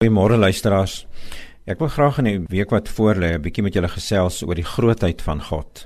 [0.00, 1.02] Goeiemôre luisteraars.
[1.68, 4.64] Ek wil graag in die week wat voorlê 'n bietjie met julle gesels oor die
[4.64, 5.84] grootheid van God.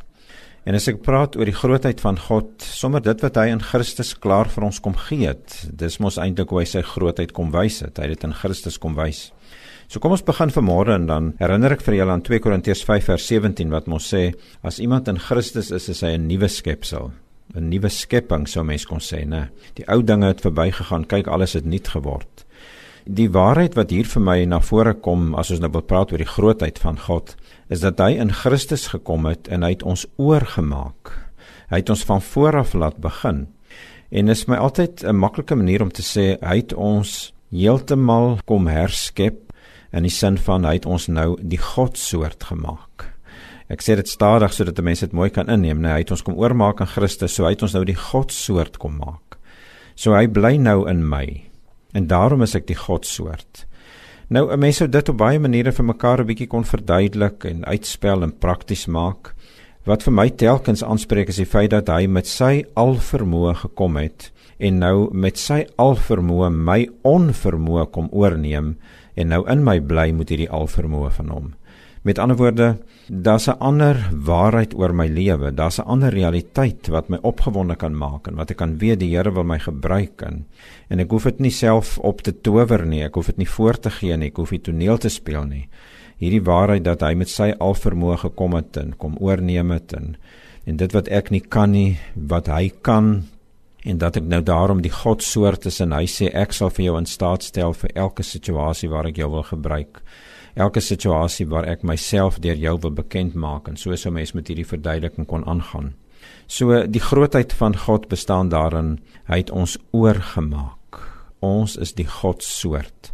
[0.64, 4.14] En as ek praat oor die grootheid van God, sommer dit wat hy in Christus
[4.14, 7.80] klaar vir ons kom gee het, dis mos eintlik hoe hy sy grootheid kom wys
[7.80, 7.98] het.
[7.98, 9.32] Hy het dit in Christus kom wys.
[9.88, 13.04] So kom ons begin vanmôre en dan herinner ek vir julle aan 2 Korintiërs 5
[13.04, 17.10] vers 17 wat mos sê as iemand in Christus is, is hy 'n nuwe skepsel.
[17.56, 19.50] 'n Nuwe skepping sou mens kon sê, né?
[19.74, 22.43] Die ou dinge het verbygegaan, kyk alles het nuut geword.
[23.04, 26.22] Die waarheid wat hier vir my na vore kom as ons nou wil praat oor
[26.22, 27.34] die grootheid van God,
[27.68, 31.12] is dat hy in Christus gekom het en hy het ons oorgemaak.
[31.68, 33.44] Hy het ons van voor af laat begin.
[34.08, 38.66] En is my altyd 'n maklike manier om te sê hy het ons heeltemal kom
[38.66, 39.52] herskep
[39.92, 43.12] in die sin van hy het ons nou die godsoort gemaak.
[43.68, 46.38] Ek sê dit stadig sodat mense dit mooi kan inneem, nee, hy het ons kom
[46.38, 49.38] oormaak in Christus, so hy het ons nou die godsoort kom maak.
[49.94, 51.53] So hy bly nou in my
[51.94, 53.66] en daarom is ek die godsoort.
[54.28, 57.64] Nou 'n mens sou dit op baie maniere vir mekaar 'n bietjie kon verduidelik en
[57.64, 59.34] uitspel en prakties maak.
[59.84, 64.32] Wat vir my telkens aanspreek is die feit dat hy met sy alvermoë gekom het
[64.58, 68.76] en nou met sy alvermoë my onvermoë kom oorneem
[69.14, 71.54] en nou in my bly met hierdie alvermoë van hom.
[72.04, 72.76] Met ander woorde,
[73.08, 75.54] daar's 'n ander waarheid oor my lewe.
[75.54, 79.16] Daar's 'n ander realiteit wat my opgewonde kan maak en wat ek kan weet die
[79.16, 80.44] Here wil my gebruik in.
[80.88, 83.02] En ek hoef dit nie self op te tower nie.
[83.02, 84.28] Ek hoef dit nie voor te gee nie.
[84.28, 85.68] Ek hoef nie toneel te speel nie.
[86.18, 90.16] Hierdie waarheid dat hy met sy alvermoë gekom het en kom oorneem het en
[90.66, 93.24] en dit wat ek nie kan nie, wat hy kan
[93.84, 96.84] en dat ek nou daarom die God soort is en hy sê ek sal vir
[96.84, 100.02] jou in staat stel vir elke situasie waar ek jou wil gebruik
[100.54, 104.48] elke situasie waar ek myself deur jou wil bekend maak en so sou mens met
[104.48, 105.94] hierdie verduideliking kon aangaan.
[106.46, 111.00] So die grootheid van God bestaan daarin hy het ons oorgemaak.
[111.44, 113.12] Ons is die God soort.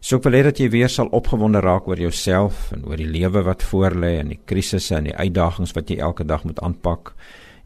[0.00, 3.10] So ek wil hê dat jy weer sal opgewonde raak oor jouself en oor die
[3.10, 7.12] lewe wat voorlê en die krisisse en die uitdagings wat jy elke dag moet aanpak.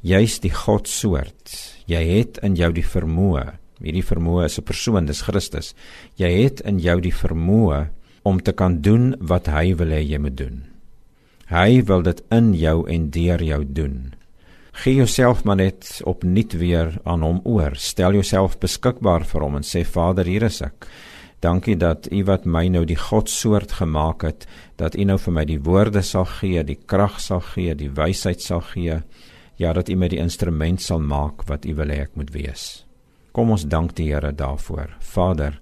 [0.05, 1.55] Jy's die God soort.
[1.89, 3.45] Jy het in jou die vermoë.
[3.85, 5.75] Hierdie vermoë is 'n persoon, dis Christus.
[6.17, 7.89] Jy het in jou die vermoë
[8.25, 10.61] om te kan doen wat hy wil hê jy moet doen.
[11.53, 13.97] Hy wil dit in jou en deur jou doen.
[14.83, 17.77] Gee jouself maar net opnuut weer aan hom oor.
[17.79, 20.89] Stel jouself beskikbaar vir hom en sê Vader, hier is ek.
[21.45, 24.47] Dankie dat U wat my nou die godsoort gemaak het,
[24.81, 28.41] dat U nou vir my die woorde sal gee, die krag sal gee, die wysheid
[28.41, 29.03] sal gee.
[29.61, 32.85] Ja, dat U my die instrument sal maak wat U wil hê ek moet wees.
[33.37, 34.97] Kom ons dank die Here daarvoor.
[35.05, 35.61] Vader,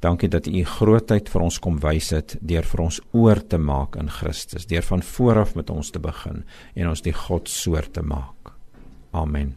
[0.00, 3.98] Dankie dat U grootheid vir ons kom wys het deur vir ons oor te maak
[4.00, 6.44] in Christus, deur van vooraf met ons te begin
[6.74, 8.54] en ons die God soort te maak.
[9.12, 9.56] Amen.